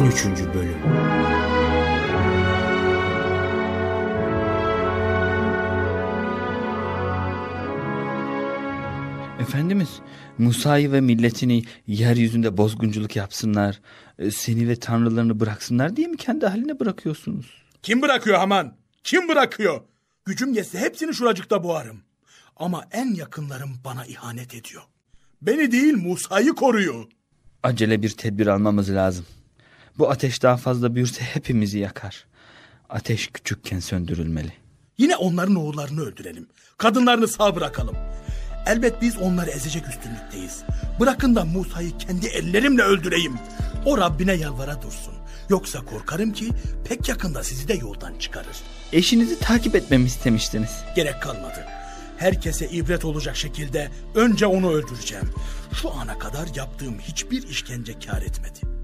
13. 0.00 0.24
Bölüm 0.54 0.76
Efendimiz, 9.40 9.88
Musa'yı 10.38 10.92
ve 10.92 11.00
milletini 11.00 11.62
yeryüzünde 11.86 12.56
bozgunculuk 12.56 13.16
yapsınlar, 13.16 13.80
e, 14.18 14.30
seni 14.30 14.68
ve 14.68 14.76
tanrılarını 14.76 15.40
bıraksınlar 15.40 15.96
diye 15.96 16.06
mi 16.06 16.16
kendi 16.16 16.46
haline 16.46 16.80
bırakıyorsunuz? 16.80 17.46
Kim 17.82 18.02
bırakıyor 18.02 18.38
Haman? 18.38 18.76
Kim 19.04 19.28
bırakıyor? 19.28 19.80
Gücüm 20.24 20.54
yetse 20.54 20.78
hepsini 20.78 21.14
şuracıkta 21.14 21.64
boğarım. 21.64 22.00
Ama 22.56 22.84
en 22.92 23.14
yakınlarım 23.14 23.70
bana 23.84 24.06
ihanet 24.06 24.54
ediyor. 24.54 24.82
Beni 25.42 25.72
değil 25.72 25.94
Musa'yı 25.94 26.52
koruyor. 26.52 27.04
Acele 27.62 28.02
bir 28.02 28.10
tedbir 28.10 28.46
almamız 28.46 28.90
lazım. 28.90 29.26
Bu 30.00 30.10
ateş 30.10 30.42
daha 30.42 30.56
fazla 30.56 30.94
büyürse 30.94 31.24
hepimizi 31.24 31.78
yakar. 31.78 32.26
Ateş 32.88 33.26
küçükken 33.26 33.80
söndürülmeli. 33.80 34.52
Yine 34.98 35.16
onların 35.16 35.54
oğullarını 35.54 36.00
öldürelim. 36.00 36.46
Kadınlarını 36.78 37.28
sağ 37.28 37.56
bırakalım. 37.56 37.96
Elbet 38.66 39.02
biz 39.02 39.18
onları 39.18 39.50
ezecek 39.50 39.88
üstünlükteyiz. 39.88 40.62
Bırakın 41.00 41.34
da 41.36 41.44
Musa'yı 41.44 41.98
kendi 41.98 42.26
ellerimle 42.26 42.82
öldüreyim. 42.82 43.34
O 43.86 43.98
Rabbine 43.98 44.32
yalvara 44.32 44.82
dursun. 44.82 45.14
Yoksa 45.48 45.84
korkarım 45.84 46.32
ki 46.32 46.48
pek 46.88 47.08
yakında 47.08 47.42
sizi 47.42 47.68
de 47.68 47.74
yoldan 47.74 48.14
çıkarır. 48.18 48.56
Eşinizi 48.92 49.38
takip 49.38 49.74
etmemi 49.74 50.06
istemiştiniz. 50.06 50.84
Gerek 50.96 51.22
kalmadı. 51.22 51.66
Herkese 52.16 52.68
ibret 52.68 53.04
olacak 53.04 53.36
şekilde 53.36 53.90
önce 54.14 54.46
onu 54.46 54.72
öldüreceğim. 54.72 55.30
Şu 55.82 55.90
ana 55.92 56.18
kadar 56.18 56.48
yaptığım 56.54 56.98
hiçbir 56.98 57.48
işkence 57.48 57.98
kar 57.98 58.22
etmedi. 58.22 58.79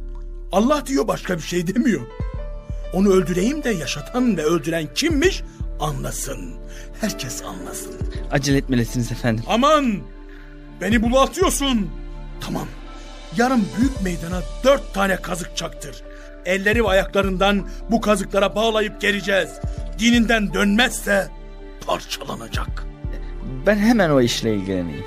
Allah 0.52 0.86
diyor 0.86 1.08
başka 1.08 1.36
bir 1.36 1.42
şey 1.42 1.66
demiyor. 1.66 2.00
Onu 2.92 3.08
öldüreyim 3.08 3.64
de 3.64 3.70
yaşatan 3.70 4.36
ve 4.36 4.44
öldüren 4.44 4.88
kimmiş 4.94 5.42
anlasın. 5.80 6.55
Herkes 7.00 7.42
anlasın. 7.42 7.92
Acele 8.30 8.56
etmelisiniz 8.56 9.12
efendim. 9.12 9.44
Aman! 9.48 9.98
Beni 10.80 11.03
bulatıyorsun. 11.03 11.91
Tamam. 12.41 12.69
Yarın 13.36 13.64
büyük 13.78 14.03
meydana 14.03 14.42
dört 14.64 14.94
tane 14.94 15.16
kazık 15.16 15.56
çaktır. 15.56 16.03
Elleri 16.44 16.84
ve 16.84 16.88
ayaklarından 16.88 17.69
bu 17.91 18.00
kazıklara 18.00 18.55
bağlayıp 18.55 19.00
geleceğiz. 19.00 19.50
Dininden 19.98 20.55
dönmezse 20.55 21.28
parçalanacak. 21.86 22.86
Ben 23.66 23.77
hemen 23.77 24.10
o 24.10 24.20
işle 24.20 24.55
ilgileneyim. 24.55 25.05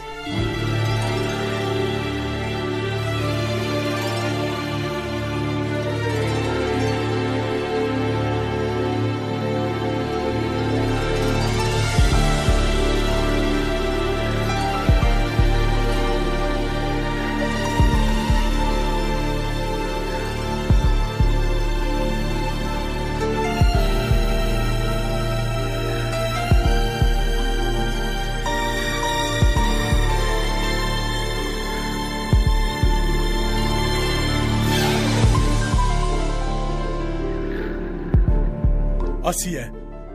Asiye, 39.30 39.72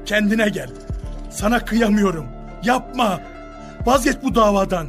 kendine 0.07 0.49
gel. 0.49 0.71
Sana 1.31 1.65
kıyamıyorum. 1.65 2.27
Yapma. 2.65 3.21
Vazgeç 3.87 4.17
bu 4.23 4.35
davadan. 4.35 4.87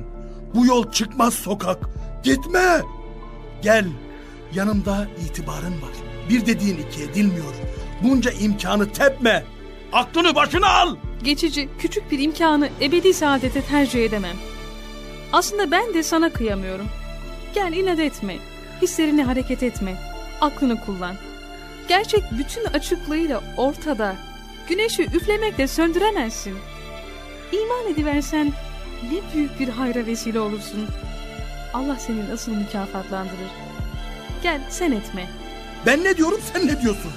Bu 0.55 0.65
yol 0.65 0.91
çıkmaz 0.91 1.33
sokak. 1.33 1.89
Gitme. 2.23 2.81
Gel. 3.61 3.85
Yanımda 4.53 5.07
itibarın 5.25 5.81
var. 5.81 5.95
Bir 6.29 6.45
dediğin 6.45 6.77
iki 6.77 7.03
edilmiyor. 7.03 7.53
Bunca 8.03 8.31
imkanı 8.31 8.91
tepme. 8.91 9.43
Aklını 9.93 10.35
başına 10.35 10.67
al. 10.67 10.95
Geçici, 11.23 11.69
küçük 11.79 12.11
bir 12.11 12.19
imkanı 12.19 12.69
ebedi 12.81 13.13
saadete 13.13 13.61
tercih 13.61 14.05
edemem. 14.05 14.35
Aslında 15.33 15.71
ben 15.71 15.93
de 15.93 16.03
sana 16.03 16.29
kıyamıyorum. 16.33 16.87
Gel 17.55 17.73
inat 17.73 17.99
etme. 17.99 18.35
Hislerini 18.81 19.23
hareket 19.23 19.63
etme. 19.63 19.95
Aklını 20.41 20.85
kullan. 20.85 21.15
Gerçek 21.87 22.23
bütün 22.31 22.65
açıklığıyla 22.65 23.41
ortada. 23.57 24.15
Güneşi 24.69 25.03
üflemekle 25.03 25.67
söndüremezsin. 25.67 26.57
İman 27.51 27.93
ediversen 27.93 28.53
ne 29.03 29.33
büyük 29.33 29.59
bir 29.59 29.69
hayra 29.69 30.05
vesile 30.05 30.39
olursun. 30.39 30.87
Allah 31.73 31.95
seni 31.95 32.29
nasıl 32.29 32.51
mükafatlandırır. 32.51 33.51
Gel 34.43 34.61
sen 34.69 34.91
etme. 34.91 35.27
Ben 35.85 36.03
ne 36.03 36.17
diyorum 36.17 36.39
sen 36.53 36.67
ne 36.67 36.81
diyorsun? 36.81 37.11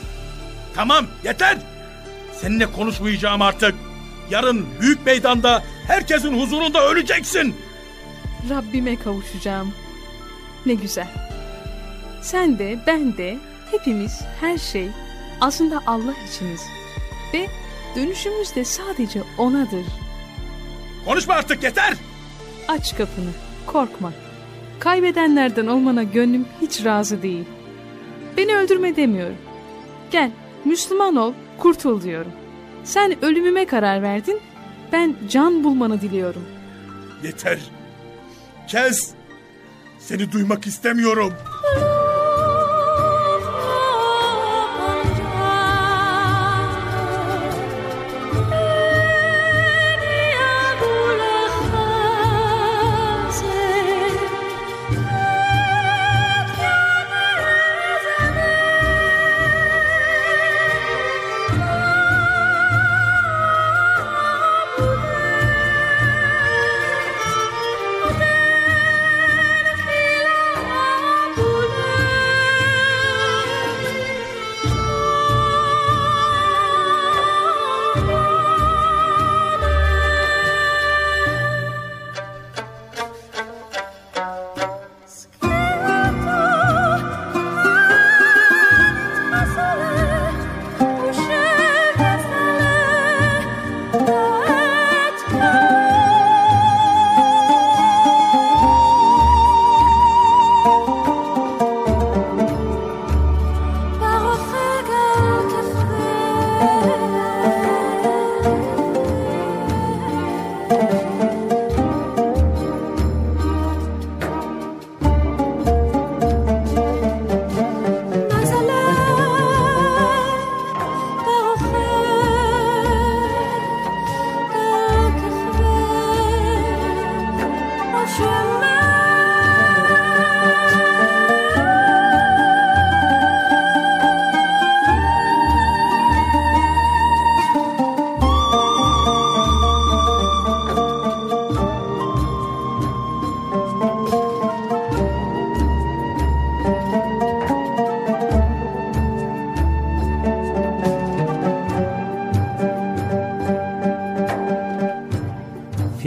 Tamam 0.75 1.07
yeter. 1.25 1.59
Seninle 2.41 2.73
konuşmayacağım 2.73 3.43
artık. 3.43 3.75
Yarın 4.31 4.67
büyük 4.81 5.07
meydanda 5.07 5.63
herkesin 5.87 6.41
huzurunda 6.41 6.89
öleceksin. 6.91 7.57
Rabbime 8.51 8.97
kavuşacağım. 8.97 9.75
Ne 10.67 10.75
güzel. 10.75 11.09
Sen 12.23 12.59
de 12.59 12.79
ben 12.87 13.17
de 13.17 13.39
hepimiz 13.71 14.21
her 14.41 14.59
şey 14.59 14.89
aslında 15.41 15.83
Allah 15.87 16.15
içiniz. 16.29 16.63
Ve 17.35 17.47
dönüşümüz 17.97 18.55
de 18.55 18.65
sadece 18.65 19.23
O'nadır. 19.39 19.87
Konuşma 21.05 21.35
artık 21.35 21.63
yeter. 21.63 21.95
Aç 22.69 22.97
kapını, 22.97 23.31
korkma. 23.67 24.13
Kaybedenlerden 24.81 25.67
olmana 25.67 26.03
gönlüm 26.03 26.47
hiç 26.61 26.85
razı 26.85 27.23
değil. 27.23 27.45
Beni 28.37 28.57
öldürme 28.57 28.97
demiyorum. 28.97 29.37
Gel, 30.11 30.31
Müslüman 30.65 31.17
ol, 31.17 31.33
kurtul 31.59 32.03
diyorum. 32.03 32.33
Sen 32.85 33.25
ölümüme 33.25 33.67
karar 33.67 34.03
verdin, 34.03 34.41
ben 34.93 35.17
can 35.29 35.65
bulmanı 35.65 36.01
diliyorum. 36.01 36.45
Yeter. 37.25 37.59
Kes. 38.69 39.11
Seni 39.99 40.33
duymak 40.33 40.67
istemiyorum. 40.67 41.33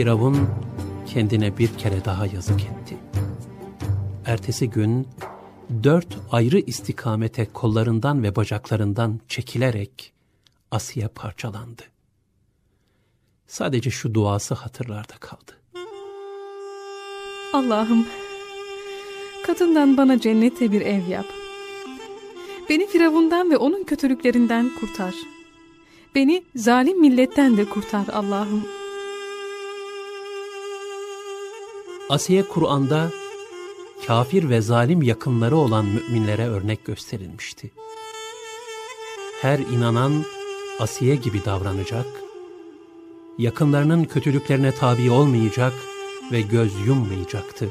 Firavun 0.02 0.48
kendine 1.14 1.58
bir 1.58 1.78
kere 1.78 2.06
daha 2.06 2.26
yazık 2.26 2.62
etti. 2.62 2.98
Ertesi 4.26 4.70
gün 4.70 5.08
dört 5.84 6.18
ayrı 6.32 6.60
istikamete 6.60 7.46
kollarından 7.46 8.24
ve 8.24 8.36
bacaklarından 8.36 9.20
çekilerek 9.28 10.14
Asiye 10.72 11.08
parçalandı. 11.08 11.82
Sadece 13.48 13.92
şu 13.92 14.14
duası 14.14 14.54
hatırlarda 14.54 15.14
kaldı. 15.20 15.52
Allah'ım, 17.54 18.08
kadından 19.46 19.98
bana 19.98 20.20
cennette 20.20 20.72
bir 20.72 20.82
ev 20.82 21.08
yap. 21.08 21.26
Beni 22.70 22.88
Firavundan 22.88 23.52
ve 23.52 23.58
onun 23.58 23.84
kötülüklerinden 23.84 24.72
kurtar. 24.80 25.16
Beni 26.16 26.44
zalim 26.56 27.02
milletten 27.02 27.58
de 27.58 27.66
kurtar 27.66 28.08
Allah'ım. 28.14 28.81
Asiye 32.12 32.44
Kur'an'da 32.44 33.12
kafir 34.08 34.50
ve 34.50 34.62
zalim 34.62 35.02
yakınları 35.02 35.58
olan 35.58 35.86
müminlere 35.86 36.48
örnek 36.48 36.86
gösterilmişti. 36.86 37.72
Her 39.42 39.60
inanan 39.60 40.26
Asiye 40.80 41.16
gibi 41.16 41.46
davranacak, 41.46 42.06
yakınlarının 43.38 44.04
kötülüklerine 44.04 44.72
tabi 44.72 45.12
olmayacak 45.12 45.74
ve 46.32 46.42
göz 46.42 46.88
yummayacaktı. 46.88 47.70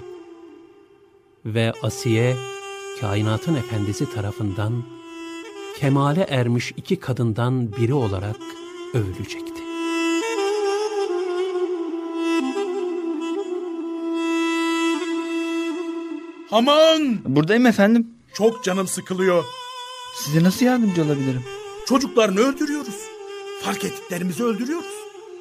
Ve 1.44 1.72
Asiye, 1.82 2.36
kainatın 3.00 3.54
efendisi 3.54 4.14
tarafından 4.14 4.82
kemale 5.78 6.22
ermiş 6.22 6.72
iki 6.76 6.96
kadından 6.96 7.72
biri 7.72 7.94
olarak 7.94 8.40
övülecekti. 8.94 9.49
Haman! 16.50 17.18
Buradayım 17.24 17.66
efendim. 17.66 18.06
Çok 18.34 18.64
canım 18.64 18.88
sıkılıyor. 18.88 19.44
Size 20.14 20.42
nasıl 20.44 20.66
yardımcı 20.66 21.04
olabilirim? 21.04 21.44
Çocuklarını 21.86 22.40
öldürüyoruz. 22.40 22.94
Fark 23.62 23.84
ettiklerimizi 23.84 24.44
öldürüyoruz. 24.44 24.94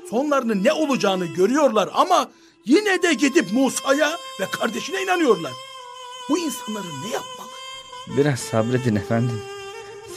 Sonlarının 0.09 0.63
ne 0.63 0.73
olacağını 0.73 1.25
görüyorlar 1.25 1.89
ama 1.93 2.29
yine 2.65 3.01
de 3.01 3.13
gidip 3.13 3.53
Musa'ya 3.53 4.11
ve 4.39 4.45
kardeşine 4.51 5.03
inanıyorlar. 5.03 5.51
Bu 6.29 6.37
insanların 6.37 7.01
ne 7.03 7.09
yapmalı? 7.13 7.49
Biraz 8.17 8.39
sabredin 8.39 8.95
efendim. 8.95 9.41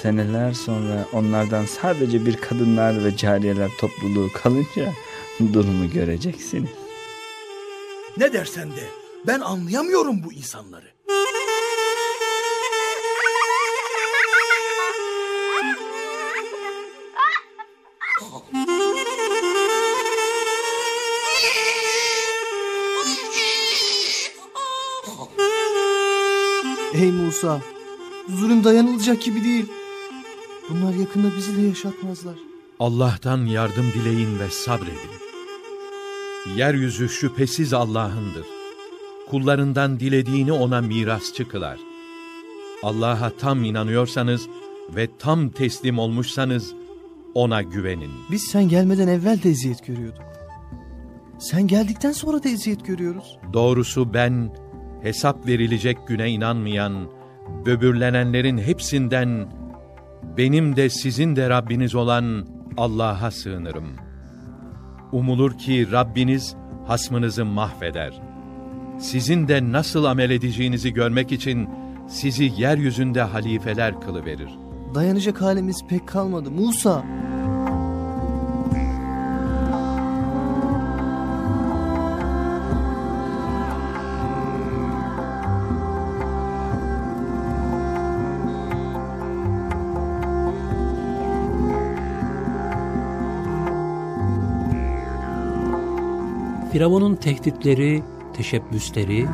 Seneler 0.03 0.53
sonra 0.53 1.07
onlardan 1.13 1.65
sadece 1.65 2.27
bir 2.27 2.37
kadınlar 2.37 3.05
ve 3.05 3.17
cariyeler 3.17 3.71
topluluğu 3.79 4.29
kalınca 4.43 4.93
durumu 5.53 5.91
göreceksiniz. 5.91 6.71
Ne 8.17 8.33
dersen 8.33 8.71
de 8.71 9.02
ben 9.27 9.41
anlayamıyorum 9.41 10.23
bu 10.25 10.33
insanları. 10.33 10.93
Ey 26.95 27.13
Musa, 27.13 27.61
zulüm 28.29 28.65
dayanılacak 28.65 29.23
gibi 29.23 29.45
değil. 29.45 29.67
Bunlar 30.71 30.95
yakında 30.95 31.37
bizi 31.37 31.57
de 31.57 31.61
yaşatmazlar. 31.63 32.35
Allah'tan 32.81 33.47
yardım 33.47 33.93
dileyin 33.95 34.39
ve 34.39 34.51
sabredin. 34.51 35.13
Yeryüzü 36.57 37.09
şüphesiz 37.09 37.73
Allah'ındır. 37.73 38.52
Kullarından 39.33 40.01
dilediğini 40.01 40.53
ona 40.53 40.81
mirasçı 40.81 41.49
kılar. 41.49 41.79
Allah'a 42.83 43.31
tam 43.31 43.65
inanıyorsanız 43.65 44.49
ve 44.97 45.09
tam 45.19 45.49
teslim 45.49 45.99
olmuşsanız 45.99 46.75
ona 47.35 47.63
güvenin. 47.63 48.11
Biz 48.31 48.43
sen 48.43 48.69
gelmeden 48.69 49.09
evvel 49.09 49.43
de 49.43 49.51
eziyet 49.51 49.87
görüyorduk. 49.87 50.23
Sen 51.39 51.67
geldikten 51.67 52.13
sonra 52.13 52.43
da 52.43 52.49
eziyet 52.49 52.87
görüyoruz. 52.87 53.39
Doğrusu 53.53 54.15
ben 54.15 54.57
hesap 55.03 55.47
verilecek 55.47 56.07
güne 56.07 56.31
inanmayan, 56.31 57.09
böbürlenenlerin 57.67 58.59
hepsinden 58.59 59.53
benim 60.37 60.77
de 60.77 60.91
sizin 60.91 61.37
de 61.37 61.51
Rabbiniz 61.51 61.95
olan 61.95 62.47
Allah'a 62.77 63.31
sığınırım. 63.31 63.89
Umulur 65.13 65.59
ki 65.59 65.93
Rabbiniz 65.93 66.57
hasmınızı 66.87 67.45
mahveder. 67.45 68.32
Sizin 69.03 69.49
de 69.49 69.73
nasıl 69.73 70.05
amel 70.05 70.31
edeceğinizi 70.31 70.93
görmek 70.93 71.33
için 71.33 71.69
sizi 72.09 72.53
yeryüzünde 72.57 73.23
halifeler 73.23 74.01
kılıverir. 74.01 74.49
Dayanacak 74.95 75.41
halimiz 75.43 75.85
pek 75.89 76.09
kalmadı. 76.09 76.51
Musa, 76.51 77.05
Firavun'un 96.73 97.15
tehditleri, 97.17 98.03
teşebbüsleri 98.33 99.29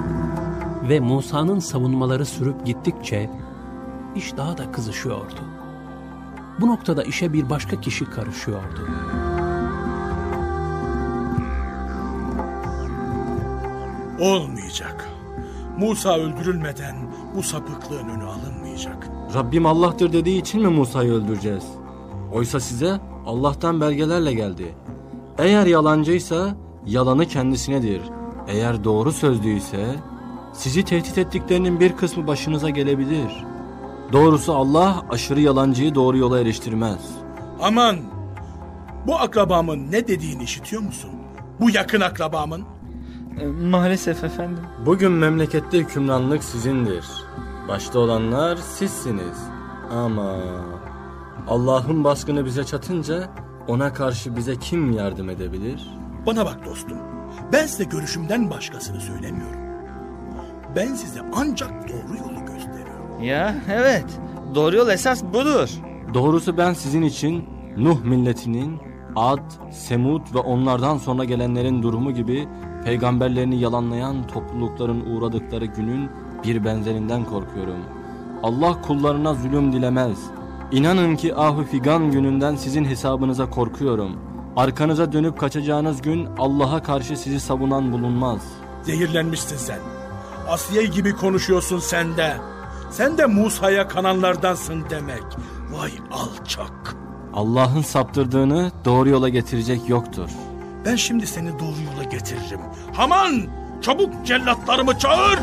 ve 0.88 1.00
Musa'nın 1.00 1.58
savunmaları 1.58 2.26
sürüp 2.26 2.66
gittikçe 2.66 3.30
iş 4.16 4.36
daha 4.36 4.58
da 4.58 4.72
kızışıyordu. 4.72 5.40
Bu 6.60 6.66
noktada 6.66 7.02
işe 7.02 7.32
bir 7.32 7.50
başka 7.50 7.80
kişi 7.80 8.04
karışıyordu. 8.04 8.88
Olmayacak. 14.20 15.08
Musa 15.78 16.16
öldürülmeden 16.16 16.96
bu 17.36 17.42
sapıklığın 17.42 18.08
önü 18.08 18.24
alınmayacak. 18.24 19.08
Rabbim 19.34 19.66
Allah'tır 19.66 20.12
dediği 20.12 20.40
için 20.40 20.62
mi 20.62 20.68
Musa'yı 20.68 21.12
öldüreceğiz? 21.12 21.64
Oysa 22.32 22.60
size 22.60 23.00
Allah'tan 23.26 23.80
belgelerle 23.80 24.32
geldi. 24.32 24.74
Eğer 25.38 25.66
yalancıysa 25.66 26.56
yalanı 26.86 27.26
kendisinedir. 27.26 28.02
Eğer 28.48 28.84
doğru 28.84 29.12
sözlüyse 29.12 29.94
sizi 30.52 30.84
tehdit 30.84 31.18
ettiklerinin 31.18 31.80
bir 31.80 31.96
kısmı 31.96 32.26
başınıza 32.26 32.70
gelebilir. 32.70 33.44
Doğrusu 34.12 34.54
Allah 34.54 35.04
aşırı 35.10 35.40
yalancıyı 35.40 35.94
doğru 35.94 36.16
yola 36.16 36.40
eriştirmez. 36.40 37.00
Aman! 37.62 37.96
Bu 39.06 39.16
akrabamın 39.16 39.92
ne 39.92 40.08
dediğini 40.08 40.42
işitiyor 40.42 40.82
musun? 40.82 41.10
Bu 41.60 41.70
yakın 41.70 42.00
akrabamın. 42.00 42.64
E, 43.40 43.46
maalesef 43.46 44.24
efendim. 44.24 44.64
Bugün 44.86 45.12
memlekette 45.12 45.78
hükümranlık 45.78 46.44
sizindir. 46.44 47.04
Başta 47.68 47.98
olanlar 47.98 48.56
sizsiniz. 48.56 49.38
Ama 49.90 50.36
Allah'ın 51.48 52.04
baskını 52.04 52.44
bize 52.44 52.64
çatınca 52.64 53.28
ona 53.68 53.92
karşı 53.92 54.36
bize 54.36 54.56
kim 54.56 54.92
yardım 54.92 55.30
edebilir? 55.30 55.90
Bana 56.26 56.46
bak 56.46 56.66
dostum. 56.66 57.17
Ben 57.52 57.66
size 57.66 57.84
görüşümden 57.84 58.50
başkasını 58.50 59.00
söylemiyorum. 59.00 59.60
Ben 60.76 60.94
size 60.94 61.20
ancak 61.34 61.88
doğru 61.88 62.16
yolu 62.16 62.46
gösteriyorum. 62.46 63.22
Ya 63.22 63.54
evet. 63.72 64.06
Doğru 64.54 64.76
yol 64.76 64.88
esas 64.88 65.24
budur. 65.24 65.70
Doğrusu 66.14 66.56
ben 66.56 66.72
sizin 66.72 67.02
için 67.02 67.44
Nuh 67.76 68.04
milletinin, 68.04 68.78
Ad, 69.16 69.50
Semud 69.70 70.34
ve 70.34 70.38
onlardan 70.38 70.98
sonra 70.98 71.24
gelenlerin 71.24 71.82
durumu 71.82 72.10
gibi 72.14 72.48
peygamberlerini 72.84 73.60
yalanlayan 73.60 74.26
toplulukların 74.26 75.00
uğradıkları 75.00 75.64
günün 75.64 76.10
bir 76.44 76.64
benzerinden 76.64 77.24
korkuyorum. 77.24 77.78
Allah 78.42 78.82
kullarına 78.82 79.34
zulüm 79.34 79.72
dilemez. 79.72 80.18
İnanın 80.72 81.16
ki 81.16 81.34
ahı 81.34 81.64
figan 81.64 82.10
gününden 82.10 82.56
sizin 82.56 82.84
hesabınıza 82.84 83.50
korkuyorum. 83.50 84.27
Arkanıza 84.58 85.12
dönüp 85.12 85.38
kaçacağınız 85.38 86.02
gün 86.02 86.28
Allah'a 86.38 86.82
karşı 86.82 87.16
sizi 87.16 87.40
savunan 87.40 87.92
bulunmaz. 87.92 88.40
Zehirlenmişsin 88.82 89.56
sen. 89.56 89.78
Asiye 90.48 90.84
gibi 90.84 91.12
konuşuyorsun 91.12 91.78
sen 91.78 92.16
de. 92.16 92.36
Sen 92.90 93.18
de 93.18 93.26
Musa'ya 93.26 93.88
kananlardansın 93.88 94.84
demek. 94.90 95.22
Vay 95.70 95.92
alçak. 96.12 96.96
Allah'ın 97.34 97.82
saptırdığını 97.82 98.72
doğru 98.84 99.08
yola 99.08 99.28
getirecek 99.28 99.88
yoktur. 99.88 100.30
Ben 100.84 100.96
şimdi 100.96 101.26
seni 101.26 101.58
doğru 101.58 101.82
yola 101.92 102.04
getiririm. 102.10 102.60
Haman! 102.92 103.46
Çabuk 103.82 104.26
cellatlarımı 104.26 104.98
çağır! 104.98 105.38